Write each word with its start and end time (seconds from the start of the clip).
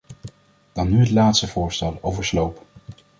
Dan 0.73 0.89
nu 0.89 0.99
het 0.99 1.09
laatste 1.11 1.47
voorstel, 1.47 1.97
over 2.01 2.25
sloop. 2.25 2.65